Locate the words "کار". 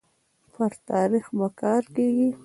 1.59-1.83